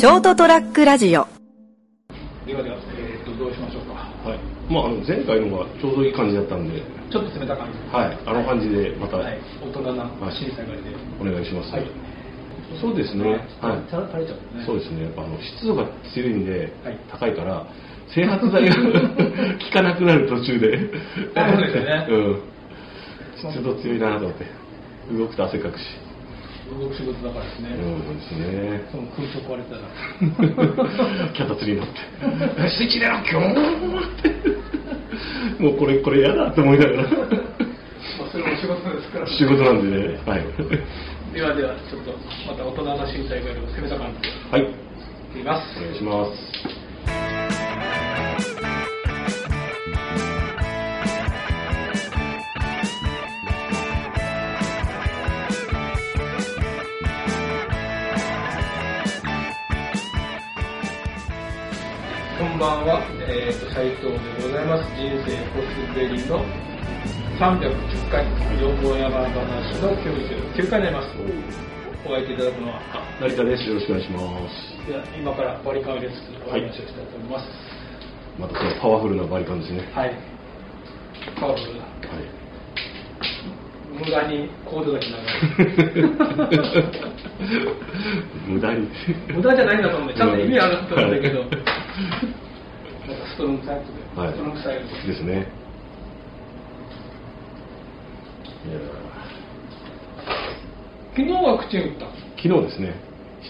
[0.00, 1.28] ショートトラックラジオ
[2.46, 3.92] ではでは、えー、とどうしましょうか
[4.24, 4.40] はい。
[4.72, 6.80] まあ、あの前回のがちょうどいい感じだったんで、
[7.12, 8.16] ちょっと攻めた感じはい。
[8.24, 11.68] あの感じでまたはい、大人なはい審査会で、お願いします。
[11.76, 11.84] はい
[12.80, 13.44] そうですね。
[13.60, 13.84] はい。
[13.92, 15.04] た垂れちゃうねそうですね。
[15.04, 15.84] やっぱあの湿度が
[16.16, 17.68] 強いんで、はい高いから、
[18.08, 20.80] 整髪剤が 効かなくなる途中で。
[21.36, 23.52] あそうですよね うん。
[23.52, 24.46] 湿度強いなと思って。
[25.12, 25.84] 動くと汗かくし。
[26.78, 28.84] 動く仕事だからですね、うん、ですね。
[28.90, 29.82] その空調壊れたら
[31.34, 35.62] 脚立に乗って、スイッチ入れろ、キョーンって。
[35.62, 37.02] もうこれ、これ嫌だって思いながら。
[37.02, 40.18] まあそれも仕事ですから仕事なんでね。
[40.26, 40.44] はい。
[41.34, 42.12] ではではちょっと
[42.46, 44.62] また大人な審査会で攻めた感じではい。
[44.62, 44.68] いっ
[45.32, 46.79] てみますお願いします。
[62.60, 66.44] ばんは、えー、と斉藤でございます人生コスベリの
[67.40, 67.72] 310
[68.12, 68.20] 回
[68.60, 71.08] よもやま話の99回になります
[72.04, 72.76] お相手いただくのは
[73.18, 73.64] 成田です。
[73.64, 74.86] よろしくお願いします。
[74.86, 77.48] では今からバリカンを入れつつお話をしたいと思います
[78.38, 79.88] またこのパワフルなバリカンですね。
[79.94, 80.12] はい、
[81.40, 82.28] パワフルなはい。
[83.88, 85.32] 無駄にコードがきながら
[88.46, 88.88] 無駄に。
[89.32, 91.44] 無駄じゃないんだと思うちゃんと意味あると思うんだけど、
[93.40, 95.48] トロングサイトで、はいストロングサイトでですね。
[101.16, 102.94] 昨日ワクチン打ったー昨日ですね、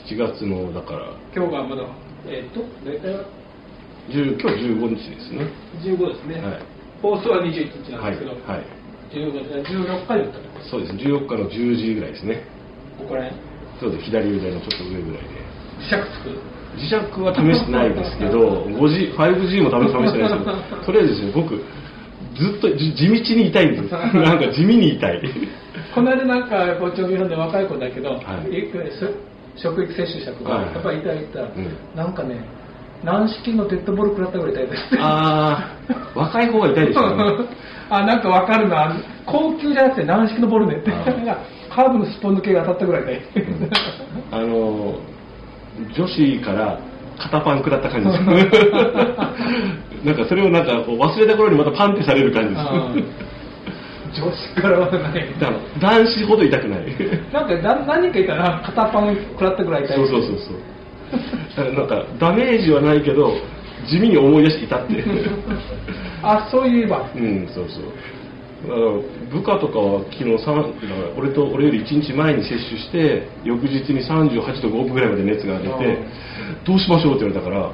[0.08, 1.82] 7月の、だから、今日がまだ
[2.26, 3.26] えっ、と大体は
[4.08, 5.50] 10今日15日ですね。
[5.82, 6.62] 15ですね、はい
[7.02, 8.12] 放送は21日なんはい。
[8.12, 8.64] ですけど、はい。
[9.10, 9.32] 15
[9.64, 10.92] 14日で打ったのそうです。
[10.94, 12.44] 14日の10時ぐらいですね。
[12.98, 13.40] ここら辺？
[13.80, 14.04] そうです。
[14.04, 15.28] 左腕のちょっと上ぐらいで。
[15.80, 20.44] 磁石つく磁石は試してないですけど、5G、5G も試してないですけ
[20.78, 23.92] ど、 とりあえずですね、僕、ずっとじ地道に痛いんです。
[24.14, 25.22] なんか地味に痛い。
[25.94, 28.20] この間なんか校長日本で若い子だけど、はい。
[29.56, 30.64] 職域接種した子が、はい。
[30.66, 31.76] やっぱり痛い痛い、うん。
[31.96, 32.44] なんかね
[33.02, 34.82] 軟式のデッドボール食らったぐらい痛いです。
[35.00, 37.46] あー、若い方が痛いでしょうね。
[37.90, 38.94] あなんかわかるな。
[39.26, 40.76] 高級じゃなくて軟式のボールね。
[40.76, 41.38] ってあ
[41.74, 43.22] カーブのスポン抜けが当たったぐらい痛い、
[44.32, 44.98] あの
[45.96, 46.78] 女子から
[47.18, 48.20] 肩パン食らった感じです。
[50.04, 53.30] なんかそれをなんかこう忘れた頃にまたパンってされる感じあです。
[54.22, 55.28] 女子からはない。
[55.78, 56.80] 男子ほど痛くない。
[57.32, 59.96] なんかだ何人かいたら片パン食らったぐらい痛い。
[59.96, 60.56] そうそうそうそう。
[61.56, 63.34] だからなんかダメージはないけど
[63.88, 65.04] 地味に思い出していたって
[66.22, 67.04] あそういえば。
[67.14, 67.84] うんそうそう
[69.32, 70.36] 部下とかは昨日
[71.16, 75.98] 俺と俺より1日前に接種して翌日に38度5分ぐらいまで熱が出て
[76.66, 77.72] どうしましょうって言われたから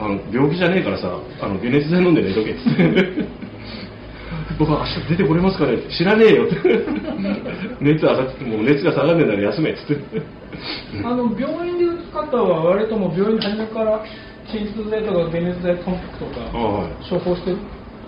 [0.00, 3.48] あの病気じゃねえからさあの解熱剤飲んで寝とけっつって。
[4.58, 6.56] 僕は明日出てこれますかねって知らねえよって。
[7.80, 10.02] 熱上がってもう熱が下がんねえなら休めっつって。
[11.04, 14.02] あの病院で打つ方は割ともう病院初めから
[14.50, 16.50] 鎮痛剤とか解熱剤ポンプとか
[17.08, 17.58] 処方してる？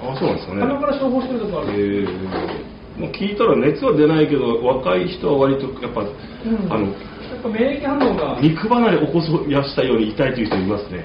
[0.02, 0.60] あそうなんですかね。
[0.62, 3.00] 鼻から処方してるとこあえる、ー。
[3.00, 6.72] もう聞いたら熱は出ないけど若い人は割とやっぱ、うん。
[6.72, 6.92] あのや
[7.38, 8.40] っぱ免疫反応が。
[8.40, 11.04] 肉離れ起こそやしたように痛いという人いますね、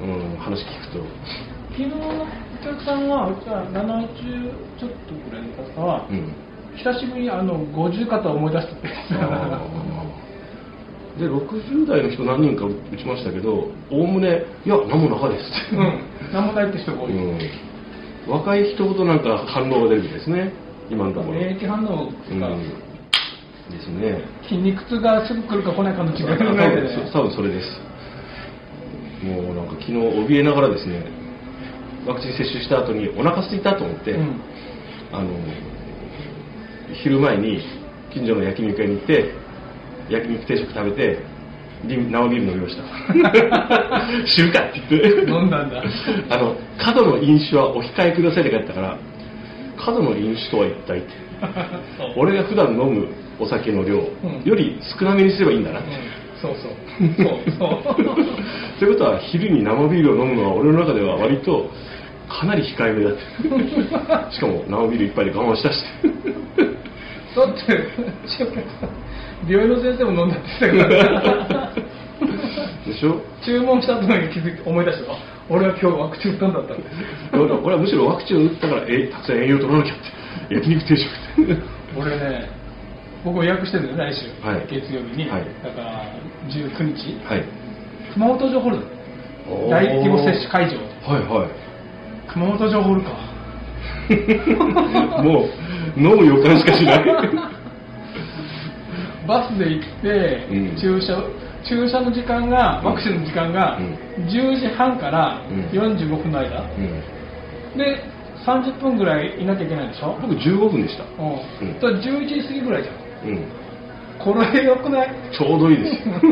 [0.00, 1.04] うん、話聞くと、
[1.70, 2.26] 昨日のお
[2.64, 4.08] 客さんはうちは70
[4.78, 6.34] ちょっとぐらいの方は、うん、
[6.76, 8.76] 久しぶりにあの50肩を思い出した。
[8.76, 8.88] って
[11.18, 16.00] で60代の人何人か打ちましたけどおおむね「いや何も中です」って、うん。
[16.32, 17.67] 何もないって人が多い、うん
[18.28, 20.52] 若い人ほどなんか反応が出るみたいですね。
[20.90, 22.40] 今のところ、免疫反応うん。
[22.40, 24.24] が、ですね。
[24.44, 27.10] 筋肉痛がすぐ来るか来ないかの違いがないでね。
[27.12, 27.80] 多分それです。
[29.24, 31.02] もうなんか昨日怯えながらですね
[32.06, 34.40] ワクチン接種した後にお腹空いたと思って、うん。
[35.12, 35.30] あの
[37.02, 37.60] 昼前に
[38.12, 39.32] 近所の焼肉屋に行って
[40.08, 41.18] 焼肉定食食べて
[41.84, 42.82] 生ビール飲みました。
[44.26, 45.30] 知るかって言って。
[45.30, 45.82] 飲んだんだ。
[46.30, 48.98] あの過度の飲酒はお控えくださいって書いてたから
[49.76, 51.08] 過度の飲酒とは一体って。
[52.16, 53.08] 俺が普段飲む
[53.38, 54.42] お酒の量ん。
[54.44, 55.84] より少なめにすればいいんだな、うん。
[56.42, 56.72] そうそう。
[57.56, 58.78] そうそう。
[58.78, 61.70] ということは昼に生ビールを飲むのは俺の中では割と
[62.28, 64.34] かなり控えめだって。
[64.34, 65.84] しかも生ビール一杯で我慢したし。
[67.36, 67.88] だって
[69.46, 71.72] 病院の先生も飲んだって言ってたから。
[72.86, 73.20] でしょ？
[73.44, 75.12] 注文した後に気づいて思い出した。
[75.12, 75.18] わ
[75.50, 76.82] 俺は今日ワクチン打ったんだったって
[77.32, 79.96] 俺は俺はむしろワクチンを打ったからえたくさん栄養取らなきゃっ
[80.48, 80.54] て。
[80.54, 81.62] 焼肉定食って。
[81.96, 82.50] 俺ね
[83.24, 84.66] 僕予約してるんだよ来週、はい。
[84.70, 85.44] 月曜日に、はい。
[85.64, 86.04] だから
[86.50, 87.16] 19日。
[87.26, 87.44] はい。
[88.14, 88.78] 熊本城ホール
[89.70, 90.76] 大規模接種会場。
[91.12, 91.48] はいはい。
[92.32, 93.10] 熊本城ホールか。
[95.22, 95.44] も
[95.96, 97.04] う飲む予感しかしない
[99.28, 100.76] バスで行って、うん。
[100.80, 101.22] 駐車
[101.68, 103.98] 駐車の時間がワクチンの時間がうん。
[104.24, 105.60] 10時半からうん。
[105.78, 107.02] 45分の間、うん。
[107.78, 108.02] で
[108.46, 111.04] 30分ぐらいいなきゃいけないでしょ、僕15分でした。
[111.04, 111.38] うん。
[111.68, 111.74] うん。
[111.74, 112.94] だから11時過ぎぐらいじゃん。
[113.30, 113.44] うん。
[114.18, 115.10] これよくない？
[115.30, 116.08] ちょうどいいです。
[116.08, 116.14] よ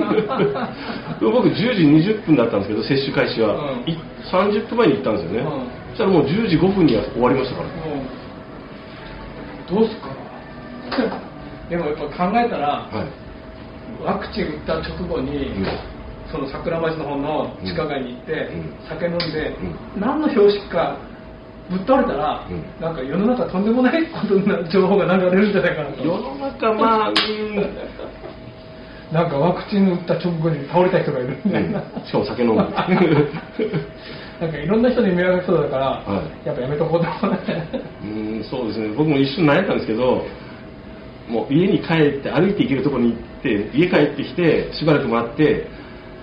[1.20, 3.90] でも僕10時20分だったんですけど接種開始は、うん。
[3.90, 3.98] い
[4.32, 5.44] 30分前に行ったんですよね、うん。
[5.90, 7.68] そしたらもう10時5分には終わりましたから。
[7.68, 7.72] う
[9.74, 9.76] ん。
[9.80, 10.08] どうすっか？
[10.08, 10.15] な
[11.68, 13.26] でもやっぱ考えたらはい。
[14.02, 15.66] ワクチン打った直後に、うん。
[16.30, 18.88] その桜町の方の地下街に行って、うん。
[18.88, 19.54] 酒飲んで、
[19.96, 20.98] う何の標識か
[21.70, 22.80] ぶっ倒れたら、うん。
[22.80, 26.04] なんか世の中とんでもないことな情報が流れるんじゃないかなと。
[26.04, 27.14] 世の中まあ、うん。
[29.12, 32.56] なんかワクチン打った直後に倒れた人がいるみたいな、しかも酒飲む。
[34.38, 37.62] なんかいろんな人に迷惑そうだから、はやっぱやめとこうと思って。
[38.02, 38.88] うんそうですね。
[38.96, 40.26] 僕も一瞬悩んだんですけど
[41.28, 45.66] もう家に帰って歩いて行けるところに行って家帰ってきてしばらく待って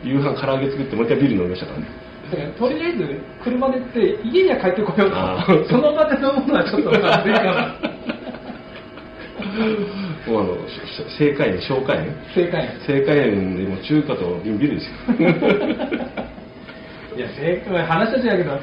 [0.03, 1.87] 夕飯唐揚げ作ってもう一回ビール飲みましたからね。
[2.31, 7.75] だからとりあえず車で行って家には帰ってこようあとーその場で飲むのはちょっとまずいかな
[10.25, 10.71] もうあのし
[11.19, 12.15] 正解園紹介園？
[12.33, 14.93] 正解正解園でも中華と瓶ビールですよ。
[17.17, 18.59] いや正解話したちやけど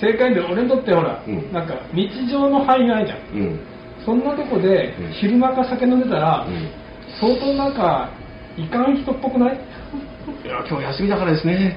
[0.00, 1.52] 正解で俺にとってほら、うん。
[1.52, 3.18] なんか日常の範囲がないじゃん。
[3.40, 3.58] うん
[4.04, 5.12] そんなとこでうん。
[5.12, 6.68] 昼間か酒飲んでたら、うん。
[7.20, 8.10] 相当なんか
[8.56, 9.54] いかん人っぽくない？
[10.44, 11.76] いや今日休みだからですね。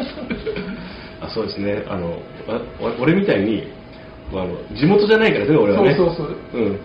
[1.20, 1.84] あそうですね。
[1.88, 2.18] あの
[3.00, 3.68] 俺みたいに
[4.32, 5.94] あの地元じゃないからね俺はね。
[5.94, 6.62] そうそうそう。
[6.62, 6.78] うん。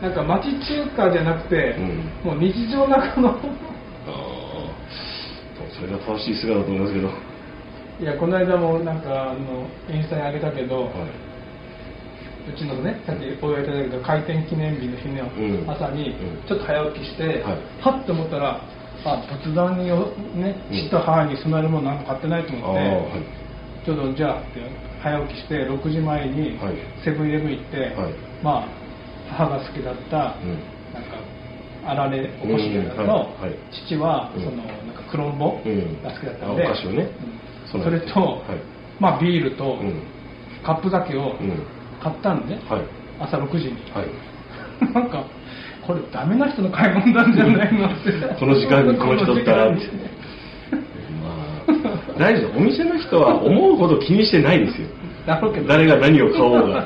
[0.00, 1.76] なんか町中華じゃなくて、
[2.24, 3.28] うもう日常の中の。
[3.28, 3.36] あー。
[5.70, 7.12] それが正しい姿だと思いますけど、は
[8.00, 10.90] いやこの間もなんかあのインスタに上げたけど、
[12.48, 15.70] うちのねさっきお祝いいただいたけど開店記念日の日のうん。
[15.70, 16.46] 朝にうん。
[16.46, 17.62] ちょっと早起きして、はい。
[17.80, 18.60] はっと思ったら
[19.04, 20.76] あ仏壇によねうん。
[20.88, 23.86] 父と母に備えるものなんか買ってないとあ思って、ーはい。
[23.86, 24.60] ちょうどじゃあって
[25.02, 26.74] 早起きして6時前にはい。
[27.04, 28.14] セブンイレブン行って、はい。
[28.42, 28.68] まあ
[29.30, 30.58] 母が好きだった、うん。
[30.92, 31.22] なんか
[31.84, 33.34] あられおこしの
[33.86, 34.44] 父はうん。
[34.44, 36.02] そのなんかクロンボうん。
[36.02, 36.74] が好きだったんで、うん。
[37.70, 38.58] それと、はい。
[38.98, 40.02] まあビールとうん。
[40.64, 42.62] カップ酒をうん買ったんで、はい。
[43.20, 43.72] 朝6時に。
[43.94, 44.08] はい。
[44.92, 45.24] なんか
[45.86, 47.86] これダメな人の買い物なんじゃないの？
[47.86, 49.66] っ てこの時間にこの人ったら。
[49.70, 49.76] まあ
[52.18, 52.58] 大丈夫。
[52.58, 54.88] お店の人は思うほど気にしてないですよ。
[55.26, 55.68] だろうけど。
[55.68, 56.84] 誰が何を買おうが。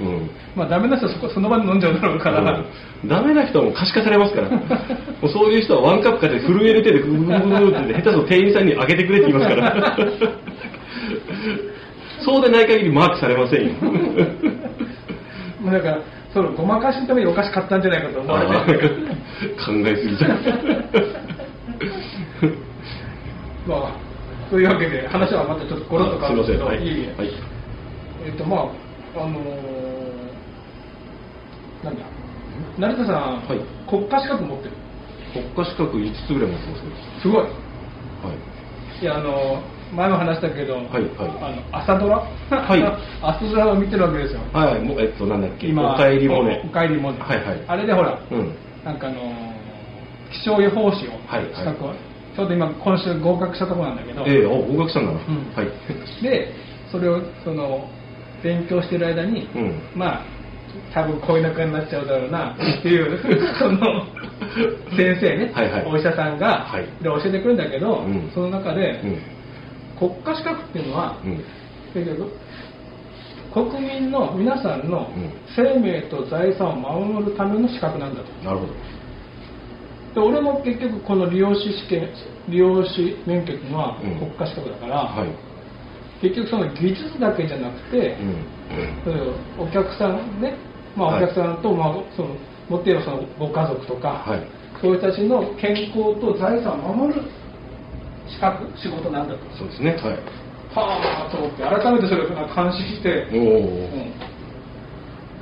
[0.00, 0.30] うん。
[0.56, 2.42] まあダメな人はそこその場で飲んじゃうだろうから、う
[3.06, 3.08] ん。
[3.08, 4.48] ダメな人はもう可視化されますから。
[4.50, 4.58] も
[5.22, 9.96] うそういう人はワンカップ買って震える手でグググググって下手すると店員さんにあげてくれって言いますから
[12.30, 13.72] そうでない限りマークされませんよ。
[15.60, 15.98] もうだから
[16.32, 18.88] そのごまかしのためにお菓子買ったんじゃないかと思われて。
[18.88, 18.92] 考
[19.84, 20.28] えすぎた
[23.66, 23.92] まあ
[24.48, 26.86] というわけで話はまたちょっとゴロッと変わるんですけどはい。
[26.86, 27.14] いいえ。
[27.18, 27.30] はい。
[28.26, 28.60] えっとまあ
[29.16, 32.04] あのー、なんだ。
[32.78, 33.60] 成田さん、はい。
[33.88, 34.70] 国家資格持ってる？
[35.32, 37.42] 国家資格5つぐらい持ってますけどすごい。
[37.42, 37.48] は
[39.00, 39.02] い。
[39.02, 39.62] いやあの
[39.94, 41.04] 前も話したけど、はいはい。
[41.40, 42.82] あの朝ドラ、はい。
[43.22, 44.40] 朝ドラを見てるわけですよ。
[44.52, 46.60] はい、もうえっと、なんだっけ、今おかえりモネ。
[46.64, 47.18] おおかえりモネ。
[47.18, 47.62] はいはい。
[47.66, 48.52] あれでほらうん。
[48.84, 49.60] なんかあのー
[50.30, 51.76] 気象予報士をはいはい。
[52.36, 55.18] ちょうど今今週合格したところなんだけど、ええお、合格したんだな。
[55.18, 55.52] うん。
[55.56, 56.22] はい。
[56.22, 56.52] で
[56.90, 57.88] それをその
[58.42, 59.82] 勉強してる間に、うん。
[59.94, 60.22] まあ
[60.94, 63.18] 多分こういう仲になっちゃうだろうなっていう
[63.58, 64.06] その
[64.96, 65.84] 先生ねはいはい。
[65.86, 66.84] お医者さんが、はい。
[67.02, 68.30] で教えてくるんだけど、うん。
[68.32, 69.18] その中で、うん。
[70.00, 71.44] 国家資格っていうのは、うん。
[71.92, 72.32] 結局
[73.52, 78.72] 国民の皆さんのうん生命と財産を守るための資格なんだとなるほど。
[80.14, 82.08] で俺も結局この利用士試験
[82.48, 85.28] 利用士免許っていうのはうん国家資格だから、はい。
[86.22, 88.16] 結局その技術だけじゃなくて、
[89.58, 90.54] お客さんね、
[90.94, 92.28] まあ、おはい客さんと、まあ、その
[92.68, 94.46] もっと言えばそのご家族とか、はい。
[94.80, 97.22] そういう人たちの健康と財産を守る
[98.30, 99.92] 資格仕事なんだとそうですね。
[99.98, 100.18] はい。
[100.70, 103.58] はあと思って改めてそれを監視して、おお。
[103.58, 104.12] うん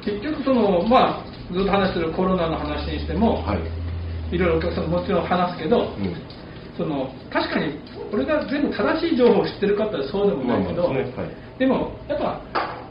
[0.05, 4.35] 結局そのまあずっと話してるコロナの話にしても、はい。
[4.35, 6.17] いろいろお客さんももちろん話すけど、うん。
[6.77, 7.75] その確かに
[8.13, 12.41] 俺が全部正しい情報を知ってるかってそうでもないけど、まあねはいでもやっぱ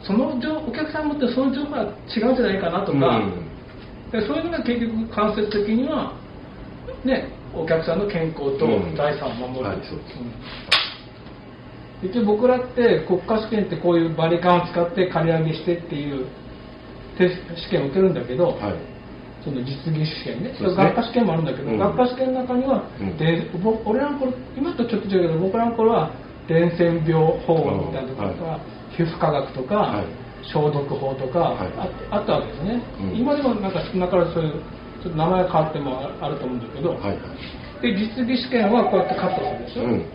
[0.03, 3.47] その情お客さんにとってその情報は違うんじゃないかなとか、うん
[4.11, 6.15] でそういうのが結局間接的には
[7.03, 7.27] ね
[7.61, 8.95] お客さんの健康とうん。
[8.95, 9.81] 財産を守る、
[12.03, 16.27] 一応僕らって国家試験ってこういうバリカンを使って借り上げしてっていう
[17.17, 18.97] テスト試験を受けるんだけど、はい。
[19.43, 20.51] その実技試験ね。
[20.51, 20.57] ね。
[20.59, 21.77] 学科試験もあるんだけど、うん。
[21.79, 26.11] 学科試験の中には、うんでぼ俺らの頃今とちょっと違うけど僕らの頃は
[26.47, 27.13] 伝染病
[27.45, 27.57] 法
[27.89, 28.59] みたいなとか、は
[28.95, 30.05] 皮膚科学とか、はい。
[30.53, 31.73] 消毒法とか、はい。
[31.77, 33.17] ああったわけですね、うん。
[33.17, 34.61] 今でもなんか少なからずそういう
[35.03, 37.17] ちょっと名前が変わってもああると思うんだけど、はいはい。
[37.81, 40.05] で実技試験はこうやってカットするでしょ、うん。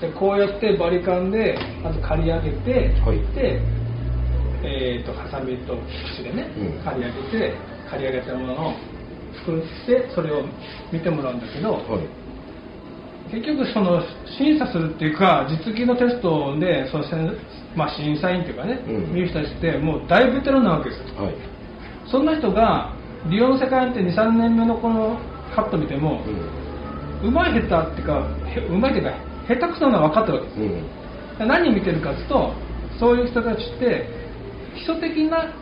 [0.00, 3.18] でこうやってバリカンでまず刈り上げて、はい。
[3.34, 3.60] で、
[4.62, 5.76] えー、とハサミと
[6.14, 6.84] 口でね、うん。
[6.84, 7.56] 刈り上げて
[7.90, 8.74] 刈り上げたものを
[9.44, 10.44] 作ってそれを
[10.92, 11.82] 見てもらうんだけど、はい。
[13.30, 14.02] 結局その
[14.38, 17.04] 審査するっていうか実技のテストでその
[17.76, 19.14] まあ、審査員っていうかね、うん。
[19.14, 21.22] 見る人たちってもう大ベテランなわけですよ。
[21.22, 21.34] はい。
[22.10, 25.18] そんな人が利用の世界って23年目のこの
[25.54, 26.22] カット見ても
[27.22, 29.12] う、まい下手っていうかへうまいっていうか
[29.48, 30.48] 下手くそなのは分かってるわけ。
[30.50, 30.60] です
[31.40, 31.48] うん。
[31.48, 32.52] 何見てるかっていうと
[33.00, 34.08] そういう人たちって
[34.76, 35.52] 基礎的な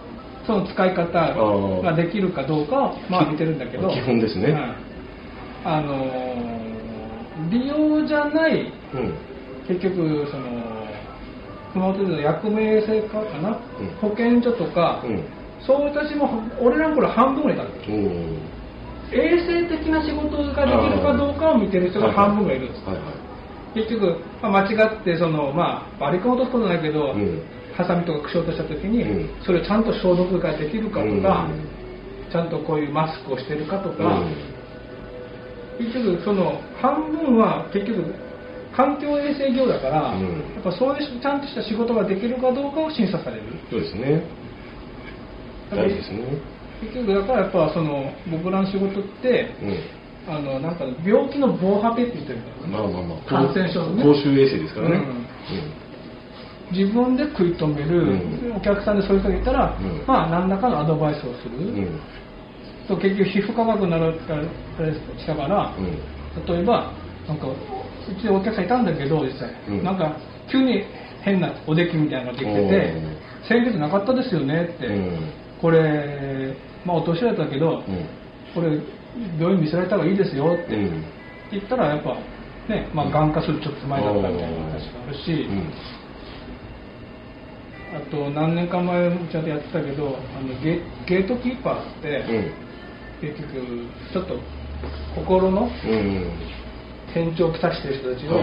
[0.47, 3.89] その使い方ができるかどうかをまあ見てるんだけど。
[3.89, 4.53] 基本ですね。
[4.53, 4.77] はい
[5.65, 6.47] あのー
[7.51, 9.15] 利用じゃないうん。
[9.69, 10.87] 結局その
[11.75, 13.89] 熊本でいう役名衛生課かな、うん。
[14.01, 15.23] 保健所とか、うん
[15.65, 16.29] そういう人たちも
[16.61, 17.95] 俺らの頃半分ぐらいいたんですう。
[17.95, 18.57] ん
[19.13, 22.85] 衛生的な仕事ができるかどうかを見てる人が半分ぐらいいるんです。
[22.85, 23.15] はいはい。
[23.75, 27.43] 結局、まあ、間違ってその、まあ、バリカンを落とすことないけど、うん。
[27.77, 29.45] ハサミとか串落とした時に、うん。
[29.45, 31.69] それをちゃんと消毒ができるかとか、うん。
[32.33, 34.35] ちゃんとこういうマスクをしてるかとか、うん。
[35.79, 38.03] 結局その半分は結局
[38.75, 40.57] 環境衛生業だから、うん。
[40.57, 43.43] やっぱそういうちゃんとした仕事ができるかどうかを審査される。
[43.71, 44.25] そうですね
[45.71, 46.23] 大事ですね。
[46.81, 49.79] 結局だからやっぱその僕らの仕事ってうん。
[50.29, 53.31] あのなんか病気の防波堤って言ってるんだよまあまあまあ。
[53.31, 54.03] 感染症のね。
[54.03, 54.97] 公衆衛生ですからね。
[54.97, 56.77] うん。
[56.77, 58.03] 自分で食い止める、
[58.49, 58.57] うん。
[58.57, 60.05] お客さんでそういう人がいたら、うん。
[60.05, 61.79] まあ何らかのアドバイスをする、うん。
[61.79, 62.01] うん
[62.89, 64.45] と結局皮膚科学になるから
[64.95, 66.47] したから、うん。
[66.47, 66.93] 例えば
[67.27, 67.57] なんかう
[68.21, 69.85] ちでお客さんいたんだけど実際、うん。
[69.85, 70.17] なんか
[70.51, 70.85] 急に
[71.23, 72.95] 変なおできみたいなのができてて
[73.45, 78.09] お先月なかったですよねって、うんこれまあお年寄りたけど、うん。
[78.55, 78.79] これ
[79.39, 81.05] 病院見せられた方がいいですよってうん。
[81.51, 82.15] 言ったらやっぱ
[82.69, 85.73] ね、まあ、眼科するちょっと前だったみたいな話があるし、うん。
[87.97, 93.29] あと何年か前もちゃんとやってたけどあのゲゲートキーパーって、うん。
[93.29, 94.39] 結局ちょっと
[95.15, 96.31] 心のうん
[97.17, 98.37] 転調をきたしてる人たちを、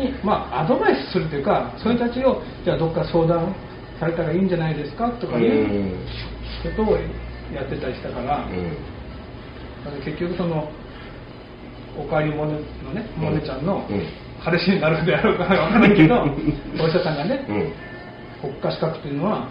[0.00, 3.54] に、まあ、アドバイスするというかそういう人たちをじゃあどっか相談
[4.00, 5.10] されたらいいんじゃないですか？
[5.20, 5.94] とかいう
[6.76, 6.96] ことを
[7.54, 10.02] やってたりしたから、うん。
[10.04, 10.70] 結局その
[11.98, 12.52] おかえりモネ
[12.84, 14.02] のねモネちゃんのうん。
[14.42, 16.16] 彼氏になるんであろうかわからないけど
[16.80, 17.72] お医者さんがね、うん。
[18.40, 19.48] 国家資格というのは、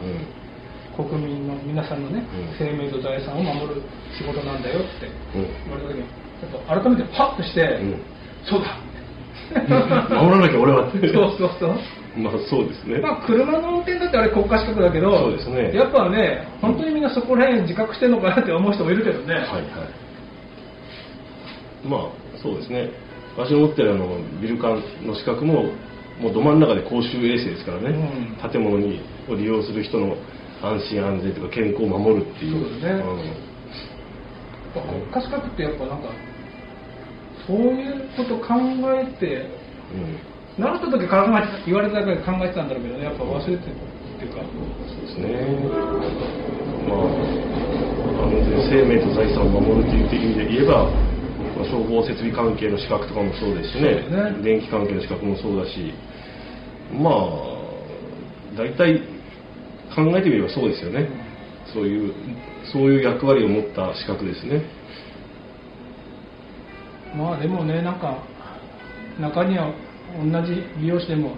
[0.98, 1.06] うん。
[1.06, 2.24] 国民の皆さんのね、
[2.60, 2.68] うん。
[2.68, 3.82] 生命と財産を守る
[4.18, 5.46] 仕事なんだよってうん。
[5.70, 6.03] 言われた時に
[6.41, 7.96] ちょっと改めてパッとして、うん。
[8.46, 8.77] そうだ
[9.50, 10.88] 守らなきゃ俺は。
[10.88, 11.75] ってそうそうそう。
[12.18, 13.00] まあそうですね。
[13.00, 15.74] まあ車の運転だってあれ国家資格だけどそうですね。
[15.74, 19.63] やっぱね本当にみんなそこら辺自覚してるのかなって思う人もいるけどね、はいはい。
[21.88, 22.10] まあ
[22.41, 22.89] そうですね。
[23.38, 25.72] 私の持ってるあのビル管の資格も
[26.20, 28.51] もうど真ん中で公衆衛生ですからね、うん。
[28.51, 30.18] 建物にを利用する人の
[30.62, 32.60] 安心安全とか健康を守るっていう。
[32.63, 32.89] そうですね。
[32.89, 33.01] やっ
[34.74, 36.10] ぱ国家資格ってやっぱなんか
[37.50, 38.53] そういうこと考
[38.94, 39.50] えて
[39.89, 40.03] うん。
[40.06, 40.29] うん
[40.60, 43.06] 習った時考えて言われただけで考えてたんだろうけどね。
[43.06, 43.63] やっぱ忘れてるっ
[44.20, 44.44] ていうか。
[44.44, 45.48] そうですね。
[46.84, 47.08] まあ
[48.27, 50.91] 安全生命と財産を守るという意味で言えば
[51.56, 54.03] まあ消防設備関係の資格とかもそうですしね。
[54.12, 54.44] ね。
[54.44, 55.94] 電気関係の資格もそうだし。
[56.91, 57.60] まあ
[58.58, 59.00] 大体
[59.96, 61.08] 考えてみればそうですよね、
[61.74, 62.13] そういう
[62.74, 64.62] そういう役割を持った資格ですね
[67.16, 68.24] まあでもねなんか
[69.20, 69.74] 中には
[70.18, 71.36] 同じ利用しても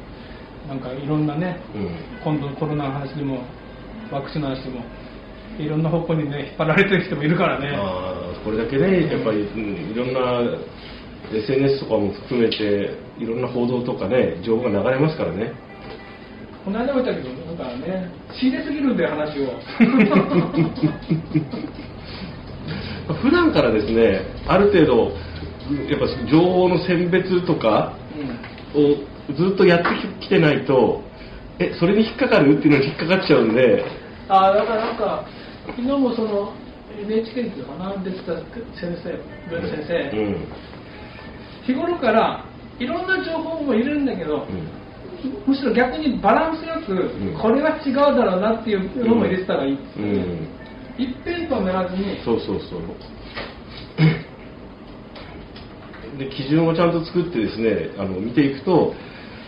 [0.68, 1.90] なんかいろんなねうん。
[2.24, 3.40] 今度のコロナの話でも
[4.12, 4.84] ワクチンの話でも
[5.60, 10.20] いろんな方向にね引っ張られてる人もいるからね、まあこれだけねやっぱり、うんいろんな
[11.32, 15.54] SNS とかも含めていろんな報道とかね情報が流れますからね。
[16.66, 19.60] この間も言ったけどなんかね仕入れすぎるんだよ話を。
[23.22, 25.12] 普段からですねある程度
[25.90, 27.94] やっぱ情報の選別とか
[28.76, 29.86] をずっとやって
[30.20, 31.02] きてないと
[31.60, 33.86] えそれに引っかかるっていうのに引っかかっちゃうんで。
[34.28, 35.26] ああだからなんか
[35.68, 36.54] 昨日もその
[36.98, 38.34] NHK っていうかなでした
[38.80, 39.12] 先生
[39.54, 40.48] 上野先生、うん。
[41.66, 42.46] 日頃から
[42.80, 44.48] いろんな情報もいるんだけど、
[45.46, 47.38] むしろ逆にバランスよく、ん。
[47.40, 50.48] これは違うだろうなっていうのも入れてたらいい、うん。
[50.98, 52.82] 一辺倒ならずにそうそうそう
[56.22, 58.94] で基準をちゃんと作ってですねあの見ていくと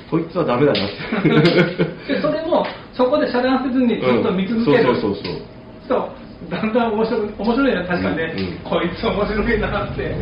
[0.09, 0.89] こいつはダメだなっ
[1.21, 2.13] て。
[2.13, 5.41] でそれもそこで遮断せずにずっと見続ける、うんそうそうそう。
[5.87, 8.57] そうだんだん面白く面白いな確かにね、うんうん。
[8.63, 10.15] こいつ面白いなって、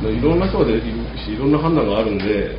[0.00, 0.80] そう、うん、いろんな人がいる
[1.18, 2.56] しいろんな判断があるんで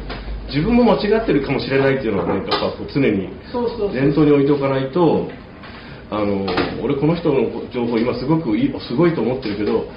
[0.47, 3.33] 自分も間違ってるかもしれないっていうのはねやっぱこう常に
[3.93, 5.27] 念頭に置いておかないと
[6.11, 6.45] あの
[6.83, 9.87] 俺この人の情報今すごくいいすごいと思ってるけど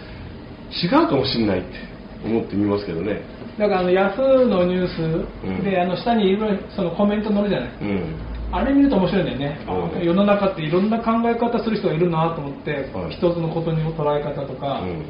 [0.71, 1.94] 違うかもしれないって
[2.25, 3.21] 思ってみますけどね。
[3.59, 5.83] だからあのヤフーのニュースで、うん。
[5.83, 7.71] あの下にいろいろそのコメント載るじゃない。
[7.81, 8.35] うん。
[8.53, 13.13] あれ見ると面白いんだよね、うん世の中っていろんな考え方する人がいるなと思って、はい。
[13.13, 15.05] 一つのことに捉え方とか、うん。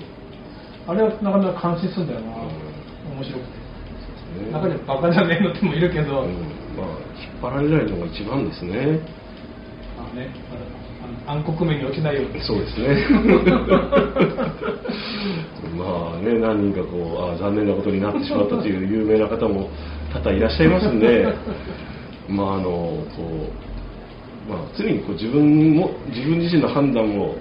[0.87, 2.27] あれはなかなか感心するんだよな、
[3.17, 3.65] 面白くて。
[4.51, 6.33] 中にはバカじゃねえのってもいるけど、うん。
[6.77, 6.87] まあ
[7.21, 8.99] 引っ張られないのが一番ですね。
[9.97, 10.29] まあね、
[11.27, 12.41] 暗黒面に落ちないように。
[12.41, 12.97] そうですね。
[13.69, 14.04] ま あ
[16.25, 19.69] ね何人かこうあ残念なことになってしまったという 有名な方も
[20.13, 21.27] 多々いらっしゃいますんで
[22.29, 23.07] まああのこ
[24.49, 27.37] う、まあ、常にこう自分も自分自身の判断を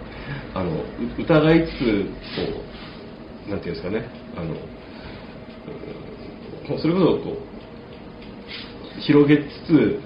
[0.53, 2.61] あのう疑いつつこ
[3.47, 4.51] うなんていうんですかねあの
[6.71, 7.37] うんそれこそこ
[8.97, 9.99] う広げつつ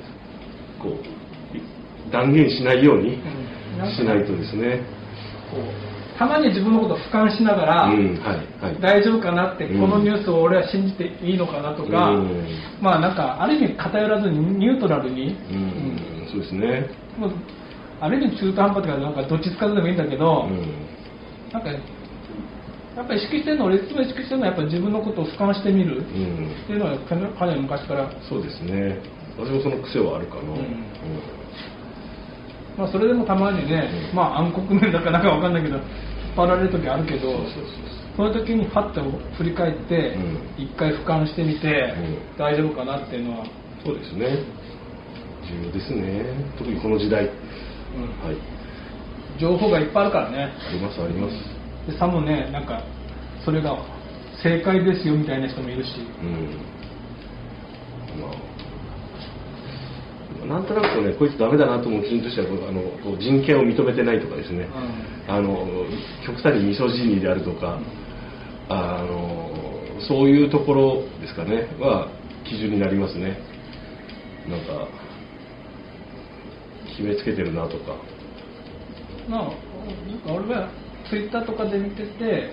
[0.80, 3.92] こう断言しないようにうん。
[3.96, 4.82] しないとですね、
[5.52, 5.87] こう
[6.18, 8.82] たまに自分のことを俯瞰しながら、うんはいはい。
[8.82, 12.60] 大丈夫かなって、うんこのニュースを俺は信じていいのかなとか、うん。
[12.82, 16.90] まあなんかある意味偏らずにニュートラルに、うんそうですね。
[17.18, 17.32] もう
[18.00, 20.88] ある意味中途半端とかなんかどっちつかずでもいいんだけど、うん。
[21.54, 26.06] なんかやっぱ意識してるの俺いつも意識してるのはやっぱ自分のことを俯瞰してみるっうん。
[26.66, 27.16] ていうのはか
[27.46, 29.00] なり昔から、そうですね。
[29.38, 30.46] 私もその癖はあるかな、ん。
[30.48, 30.58] うん
[32.78, 34.16] まあ、それでもたまにね、うん。
[34.16, 35.86] まあ暗黒面だかなんかわかんないけど引っ
[36.36, 37.42] 張られる時あるけど
[38.16, 39.02] その時にパッと
[39.38, 40.64] 振り返ってうん。
[40.64, 42.38] 一、回俯瞰してみて、うん。
[42.38, 43.46] 大丈夫かなっていうのは、
[43.84, 44.44] そうですね。
[45.48, 46.26] 重要ですね。
[46.58, 47.26] 特にこの時代。
[47.26, 47.32] はい。
[49.40, 50.52] 情報がいっぱいあるからね。
[50.70, 51.92] ありますあります。
[51.92, 52.84] でさもねなんか
[53.46, 53.78] それが
[54.44, 55.90] 正解ですよみたいな人もいるし、
[56.22, 56.60] うん。
[58.22, 58.57] まあ
[60.48, 64.68] なんとなくねこいつダメだなと思う基準としてはあのこう人権を認めてないとかですね、
[65.28, 65.68] あの
[66.26, 67.80] 極端にミソジニーであるとか、
[68.70, 72.10] あのそういうところですかねは
[72.46, 73.38] 基準になりますね。
[74.48, 74.88] なんか
[76.90, 77.96] 決めつけてるなとか。
[79.28, 80.72] まあ、なんか俺は
[81.10, 82.52] ツイッターとかで見てて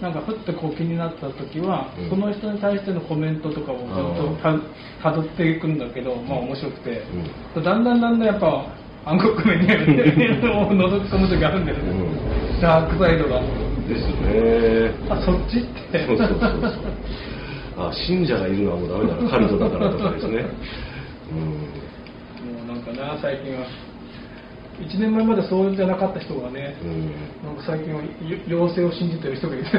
[0.00, 2.10] なんかふってこう気になった時は、うん。
[2.10, 7.02] その人に対してのコメントとかをずっとたたどっていくんだけど、まあ面白くて、
[7.54, 8.66] だんだんだんだんやっぱ
[9.06, 12.60] 暗黒面にあるってを覗き込む時あるんだよね、うん。
[12.60, 13.40] ダークサイドが。
[13.84, 14.94] ですね。
[15.10, 16.06] あそっちって。
[16.06, 16.72] そうそうそうそう。
[17.76, 19.30] あ信者がいるのはもうダメだな。
[19.30, 20.46] カルトだからとかですね。
[21.30, 21.38] うん。
[22.50, 23.66] もうなんかな最近は
[24.80, 27.12] 1年前までそうじゃなかった人がね、うん。
[27.44, 28.02] なんか最近は
[28.48, 29.64] 妖精を信じてる人がいて。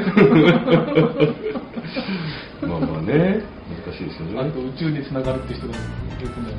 [2.66, 3.42] まあまあね
[3.86, 4.40] 難しいですよね。
[4.40, 5.76] あと宇宙につながるって人がい
[6.20, 6.56] るんだよ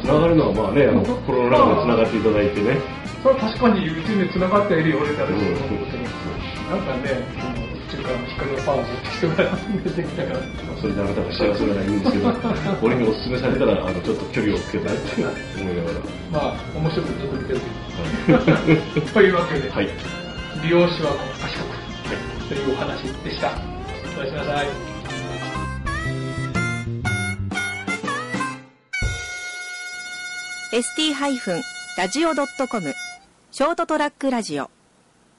[0.00, 2.78] つながるのはまあねあの心の中でつながっていただいてね。
[3.22, 5.38] それは確かに宇宙につながっているよ俺たちうん。
[6.70, 9.34] なんかねその宇宙か光のパワーを持って人が
[9.84, 12.34] 出てきたからまあそれであなたが幸せならいいんですけど
[12.82, 15.24] 俺にお勧めされたらあのちょっと距離をつけたいって
[15.60, 15.92] 思いなが
[16.32, 17.60] まあ面白くちょっと見てる
[18.26, 18.38] けど
[19.12, 19.34] という。
[19.36, 19.88] わけで、らはい。
[20.62, 21.76] 美容師は賢く
[22.48, 23.52] というお話でした。
[24.18, 24.68] おやすみなさい
[30.72, 32.94] ST-radio.com
[33.50, 34.70] ショートトラックラジオ